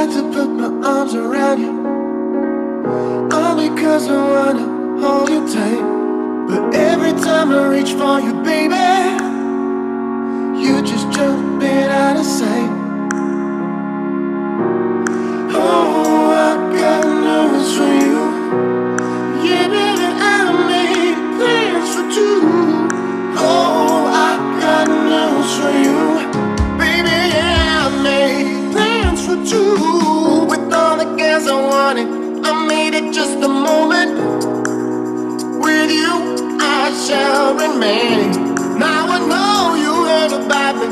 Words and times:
like 0.00 0.14
to 0.14 0.22
put 0.32 0.48
my 0.48 0.88
arms 0.88 1.14
around 1.14 1.60
you. 1.60 1.72
All 3.36 3.54
because 3.56 4.08
I 4.08 4.16
wanna 4.34 4.66
hold 5.02 5.28
you 5.28 5.42
tight. 5.46 5.84
But 6.48 6.74
every 6.74 7.12
time 7.12 7.50
I 7.50 7.66
reach 7.76 7.92
for 8.00 8.18
you, 8.18 8.32
baby 8.42 8.86
You 10.62 10.80
just 10.82 11.06
jump 11.12 11.62
it 11.62 11.90
out 11.90 12.16
of 12.16 12.24
sight. 12.24 12.79
just 33.08 33.38
a 33.38 33.48
moment. 33.48 34.12
With 35.64 35.90
you, 35.90 36.12
I 36.60 36.92
shall 37.06 37.54
remain. 37.54 38.54
Now 38.78 39.06
I 39.16 39.18
know 39.32 39.74
you 39.82 39.92
heard 40.10 40.32
about 40.44 40.74
me, 40.80 40.88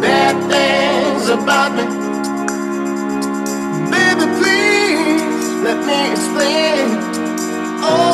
bad 0.00 0.34
things 0.50 1.28
about 1.28 1.72
me. 1.76 1.84
Baby, 3.92 4.26
please 4.38 5.46
let 5.66 5.78
me 5.86 6.12
explain. 6.12 6.86
Oh. 7.86 8.13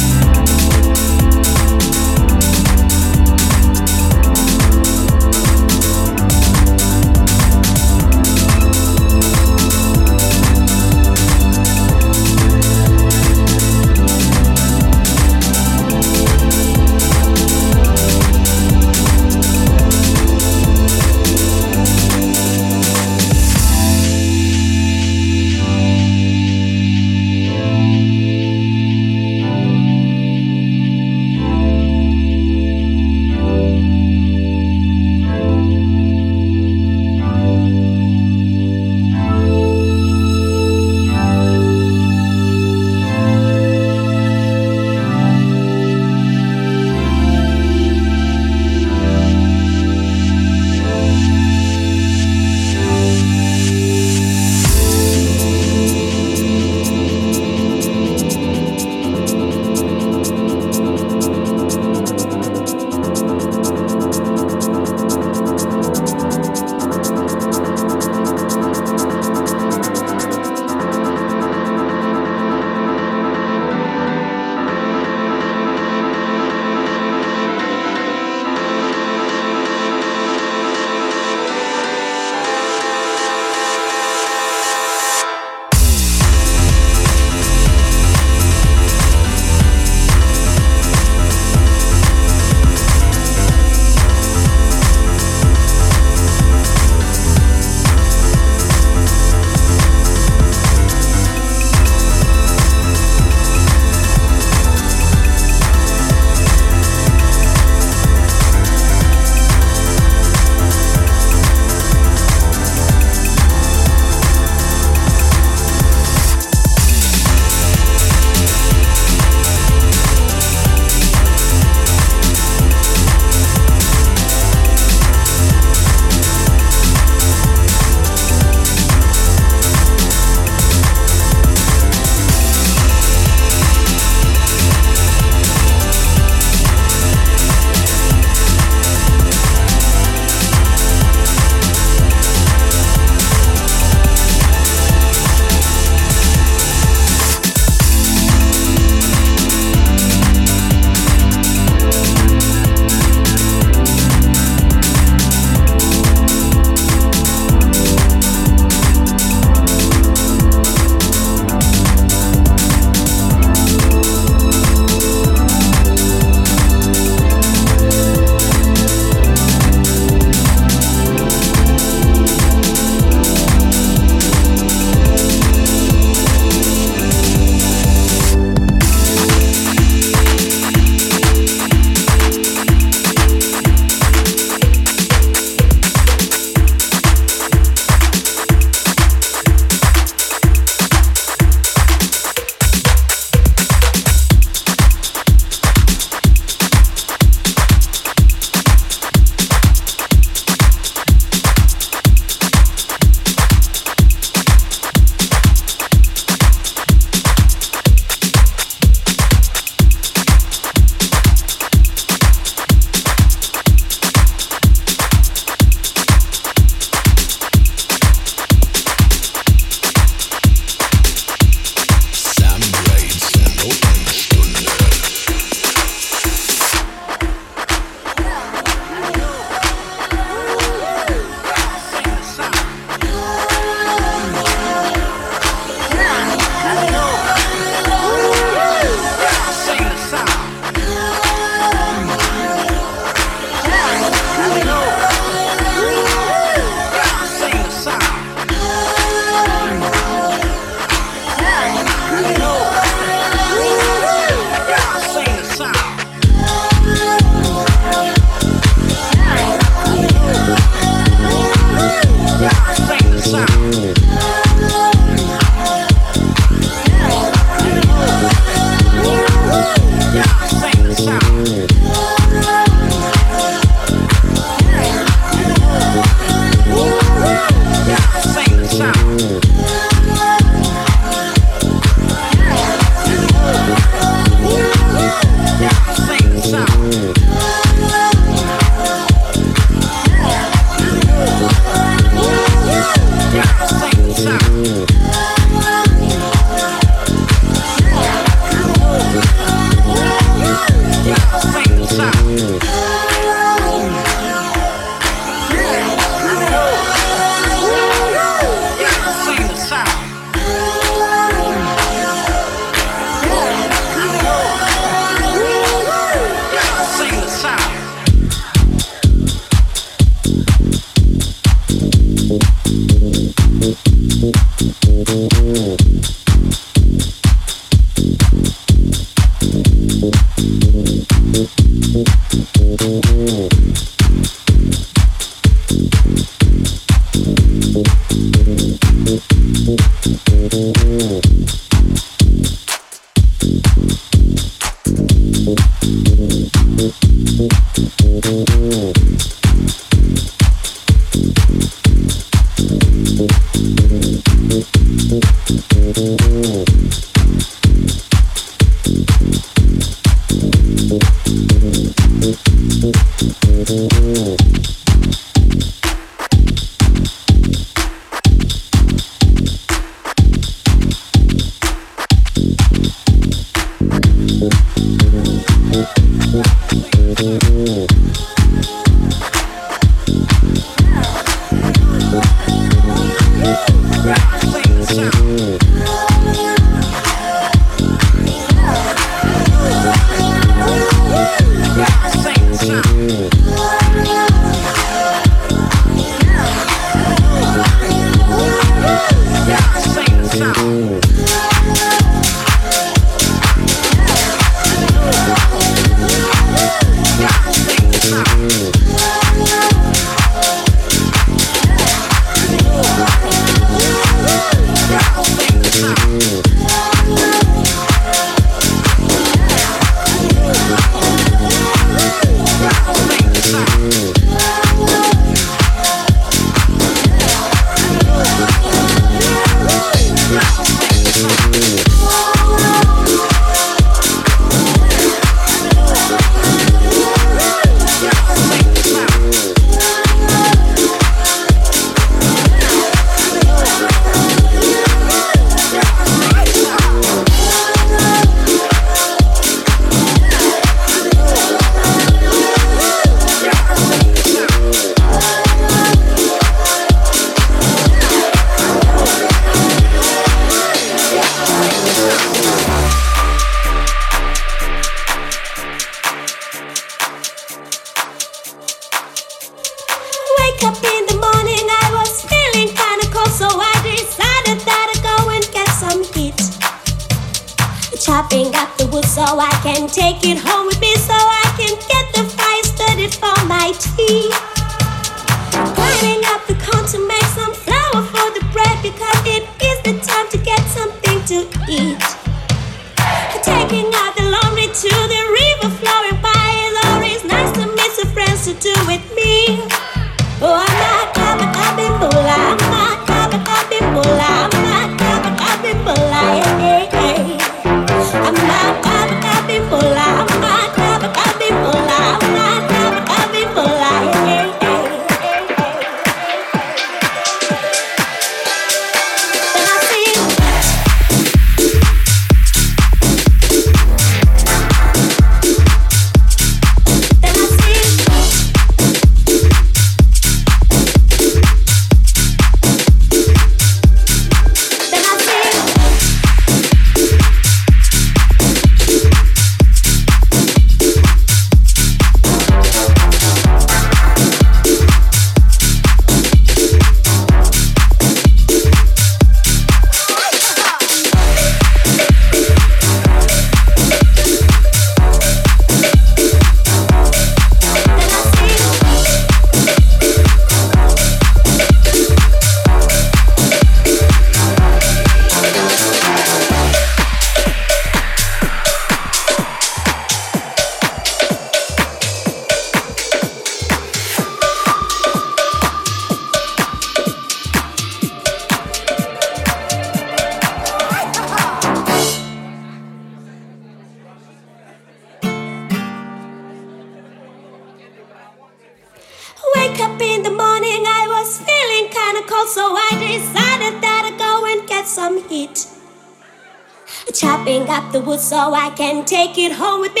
Can 598.81 599.05
take 599.05 599.37
it 599.37 599.51
home 599.51 599.79
with 599.79 599.93
me 599.93 600.00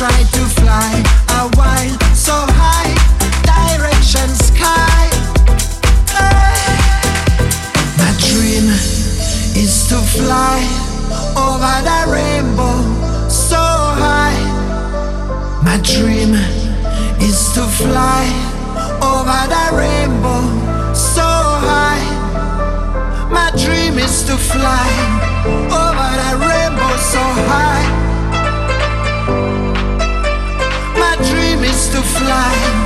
try 0.00 0.22
to 0.32 0.44
fly 0.56 0.92
a 1.28 1.42
while 1.58 2.14
so 2.14 2.32
high, 2.56 2.88
direction 3.44 4.30
sky. 4.48 5.10
My 8.00 8.10
dream 8.16 8.70
is 9.60 9.88
to 9.90 9.98
fly 10.16 10.64
over 11.36 11.76
the 11.84 12.00
rainbow 12.16 12.80
so 13.28 13.60
high. 14.00 14.40
My 15.62 15.76
dream 15.82 16.32
is 17.20 17.52
to 17.52 17.66
fly 17.66 18.24
over 19.04 19.40
the 19.52 19.66
rainbow 19.76 20.40
so 20.94 21.28
high. 21.68 22.06
My 23.30 23.50
dream 23.62 23.98
is 23.98 24.24
to 24.24 24.38
fly. 24.38 25.19
light 32.30 32.79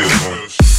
You. 0.00 0.69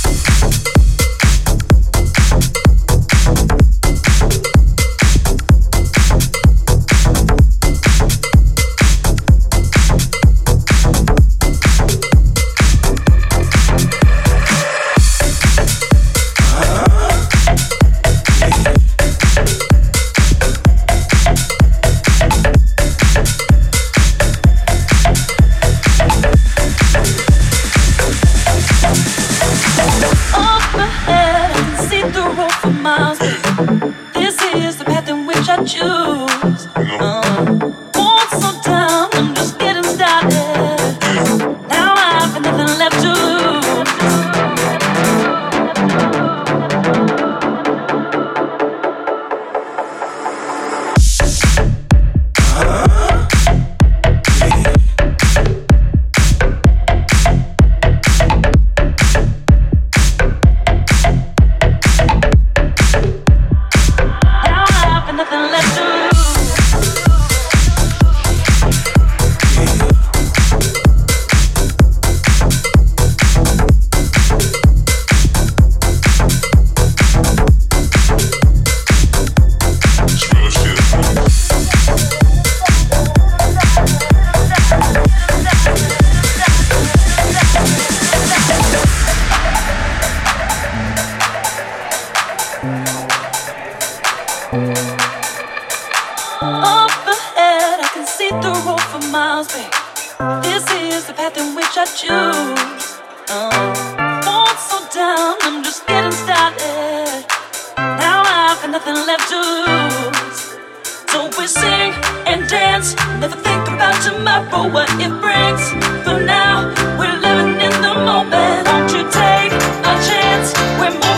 sing 111.71 111.93
and 112.29 112.39
dance. 112.49 112.95
Never 113.21 113.37
think 113.47 113.63
about 113.75 113.97
tomorrow, 114.07 114.63
what 114.75 114.89
it 115.05 115.13
brings. 115.23 115.63
For 116.05 116.17
now, 116.35 116.55
we're 116.99 117.17
living 117.27 117.53
in 117.67 117.73
the 117.85 117.93
moment. 118.09 118.67
Won't 118.67 118.91
you 118.95 119.03
take 119.23 119.51
a 119.91 119.95
chance? 120.09 120.47
We're 120.79 121.10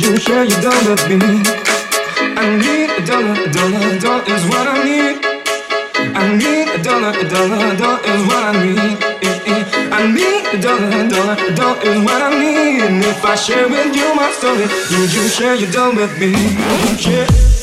share 0.00 0.44
your 0.44 0.60
dough 0.60 0.90
with 0.90 1.08
me. 1.08 1.42
I 2.34 2.56
need 2.58 2.90
a 2.90 3.06
dollar, 3.06 3.32
a 3.32 3.52
dollar, 3.52 3.94
a 3.94 4.00
dollar 4.00 4.24
is 4.26 4.44
what 4.46 4.66
I 4.66 4.82
need. 4.82 5.24
I 6.16 6.34
need 6.34 6.68
a 6.68 6.82
dollar, 6.82 7.10
a 7.10 7.28
dollar, 7.28 7.72
a 7.72 7.76
dollar 7.76 8.00
is 8.02 8.22
what 8.26 8.42
I 8.42 8.64
need. 8.64 8.98
I 9.92 10.10
need 10.10 10.46
a 10.52 10.60
dollar, 10.60 10.88
a 10.88 11.08
dollar, 11.08 11.36
a 11.38 11.54
dollar 11.54 11.82
is 11.82 12.04
what 12.04 12.22
I 12.22 12.30
need. 12.40 12.82
And 12.82 13.04
if 13.04 13.24
I 13.24 13.36
share 13.36 13.68
with 13.68 13.94
you 13.94 14.14
my 14.16 14.32
story 14.32 14.66
would 14.66 15.14
You 15.14 15.28
share 15.28 15.54
your 15.54 15.70
dough 15.70 15.94
with 15.94 16.18
me? 16.18 17.53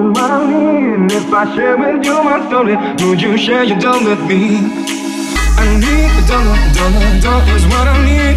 I 0.00 0.46
need 0.46 1.12
a 3.70 3.80
dollar, 3.80 4.10
with 4.10 4.22
me? 4.24 4.64
I 5.60 5.76
need 5.76 6.08
a 6.08 6.22
dollar, 6.26 6.56
a 6.56 7.20
dollar 7.20 7.44
is 7.54 7.64
what 7.66 7.86
I 7.86 8.00
need. 8.00 8.36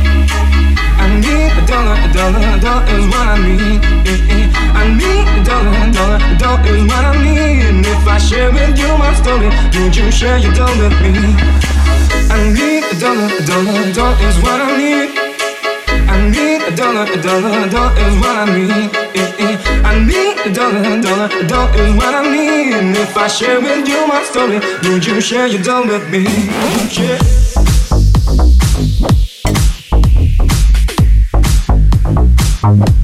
I 0.99 1.07
need 1.23 1.55
a 1.55 1.63
dollar, 1.65 1.95
a 1.95 2.11
dollar, 2.11 2.43
a 2.43 2.59
dollar 2.59 2.83
is 2.91 3.05
what 3.07 3.27
I 3.27 3.37
need. 3.39 3.79
I 4.75 4.91
need 4.91 5.27
a 5.27 5.43
dollar, 5.47 5.71
a 5.71 5.91
dollar, 5.91 6.19
a 6.19 6.37
dollar 6.37 6.75
is 6.75 6.83
what 6.83 7.05
I 7.05 7.15
need. 7.23 7.87
If 7.87 8.07
I 8.07 8.17
share 8.17 8.51
with 8.51 8.77
you 8.77 8.97
my 8.97 9.13
story, 9.15 9.49
would 9.79 9.95
you 9.95 10.11
share 10.11 10.37
your 10.37 10.53
dough 10.53 10.75
with 10.77 10.99
me? 10.99 11.15
I 12.29 12.51
need 12.51 12.83
a 12.91 12.99
dollar, 12.99 13.31
a 13.31 13.45
dollar, 13.45 13.71
a 13.71 13.93
dollar 13.93 14.27
is 14.27 14.37
what 14.43 14.59
I 14.59 14.77
need. 14.77 15.22
I 16.23 16.29
need 16.29 16.61
a 16.61 16.73
dollar, 16.73 17.03
a 17.03 17.21
dollar, 17.21 17.67
a 17.67 17.69
dollar 17.69 17.91
is 17.97 18.15
what 18.21 18.37
I 18.37 18.45
need. 18.57 18.95
I 19.83 19.99
need 20.05 20.37
a 20.45 20.53
dollar, 20.53 20.79
a 20.79 21.01
dollar, 21.01 21.25
a 21.25 21.45
dollar 21.45 21.75
is 21.75 21.93
what 21.95 22.15
I 22.15 22.21
need. 22.31 22.73
And 22.75 22.95
if 22.95 23.17
I 23.17 23.27
share 23.27 23.59
with 23.59 23.85
you 23.85 24.07
my 24.07 24.23
story, 24.23 24.61
would 24.83 25.05
you 25.05 25.19
share 25.19 25.47
your 25.47 25.61
dollar 25.61 25.99
with 25.99 26.09
me? 26.09 26.23
Yeah. 26.23 27.19
share 32.77 33.02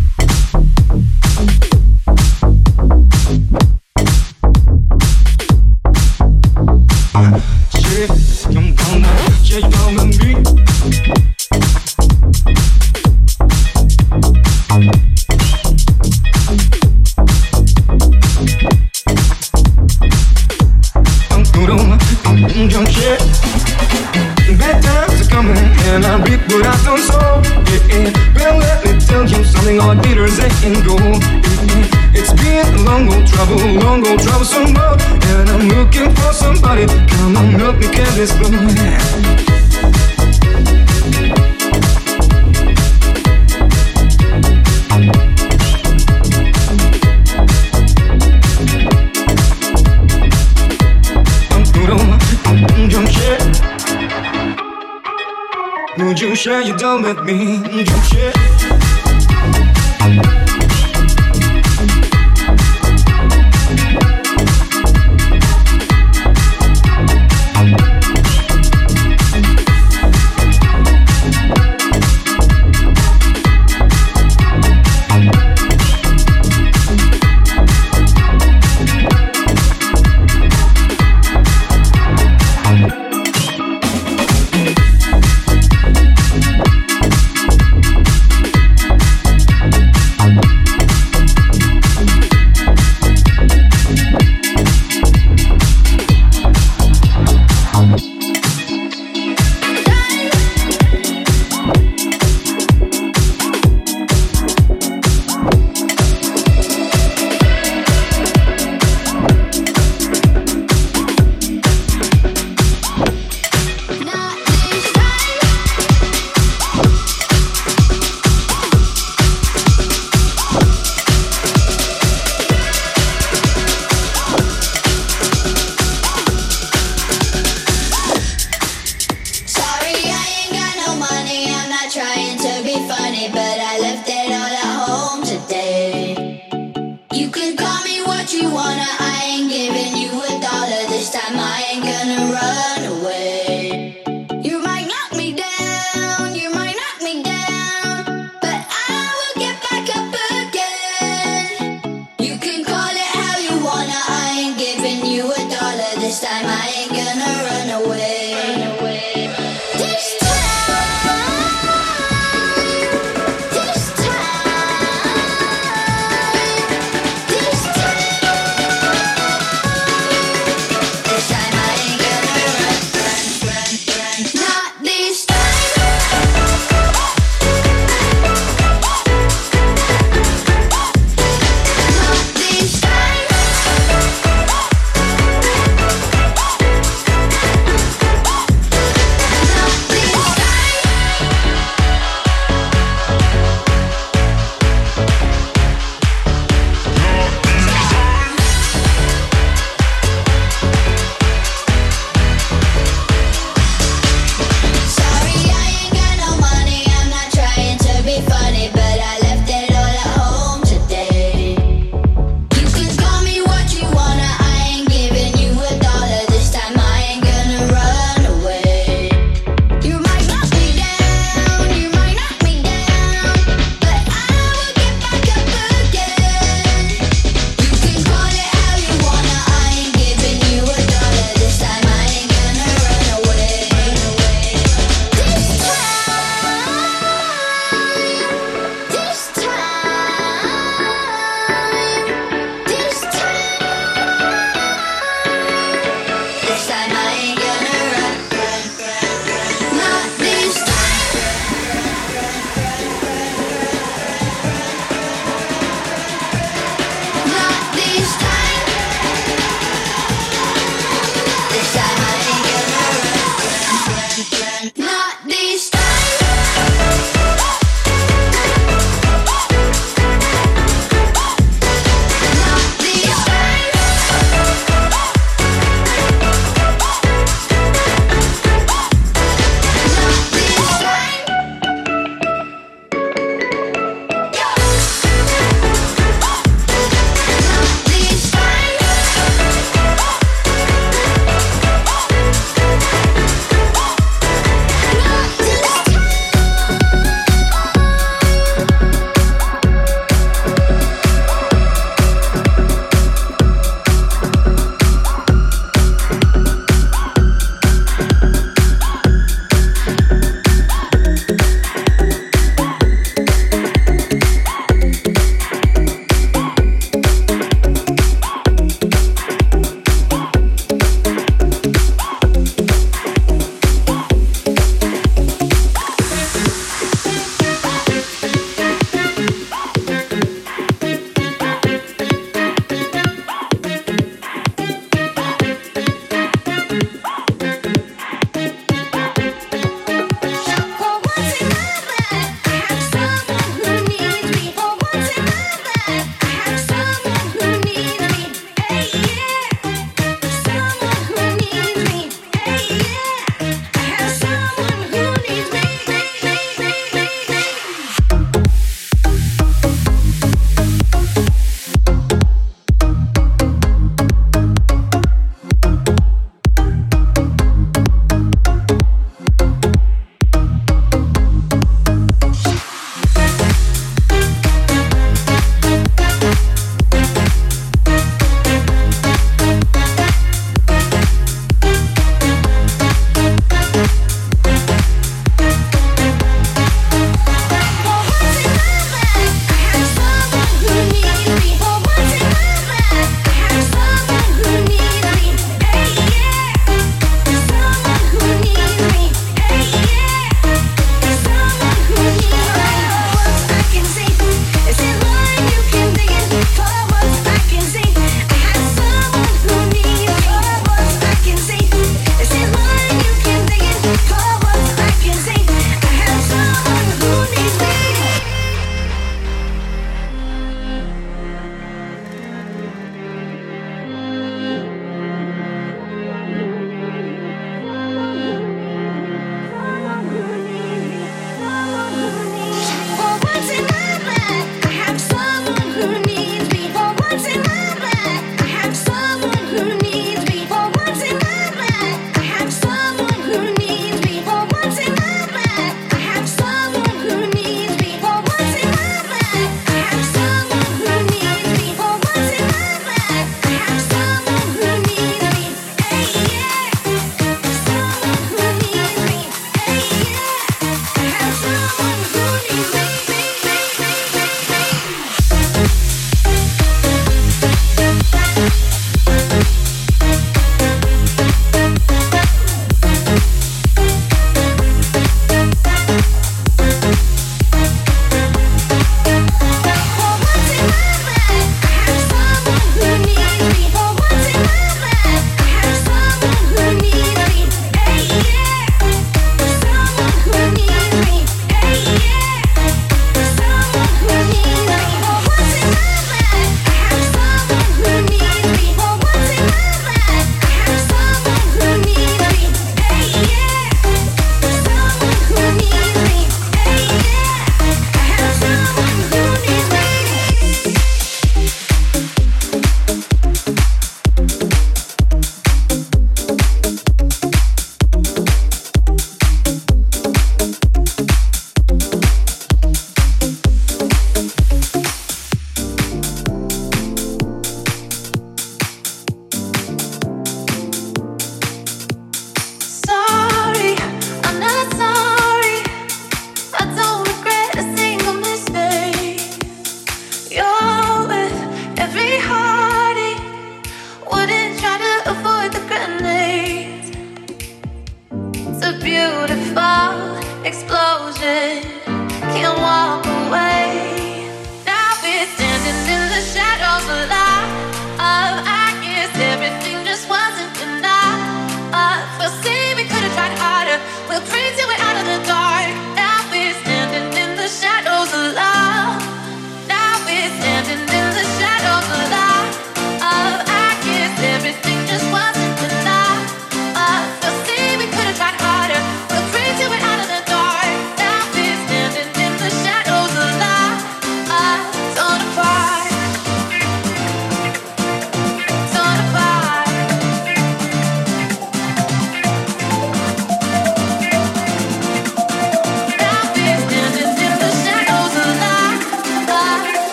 with 56.82 57.19
me. 57.25 57.59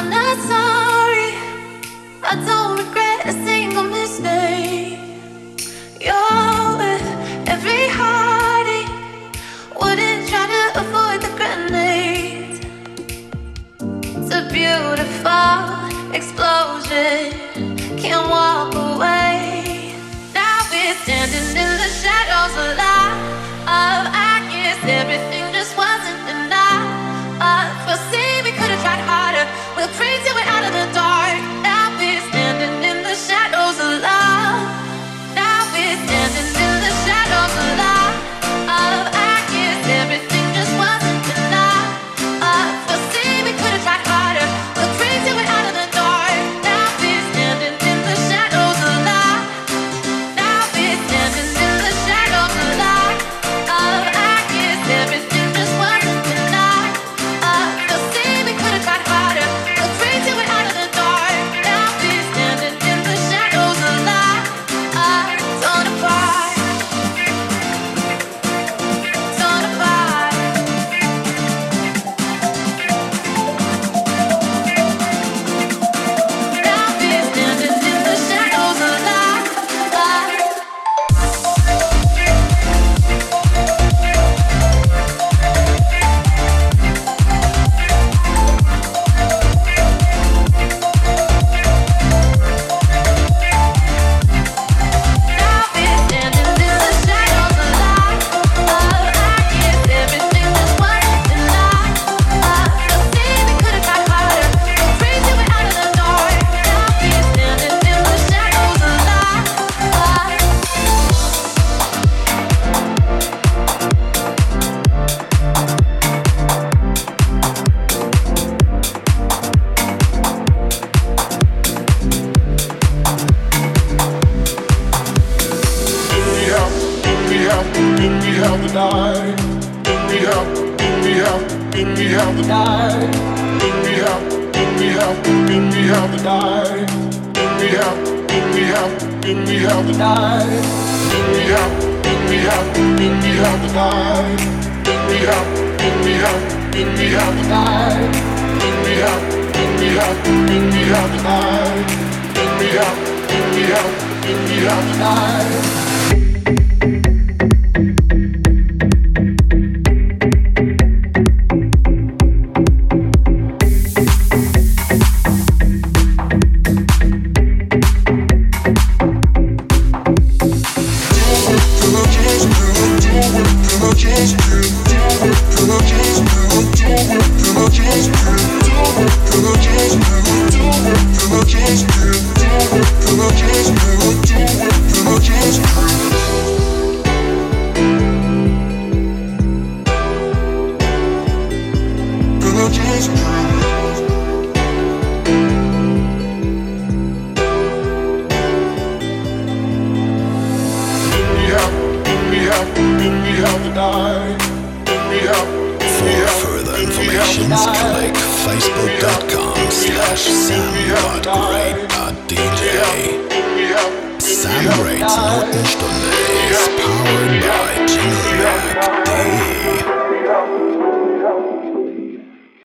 On 0.00 0.08
the 0.08 0.48
sun. 0.48 0.69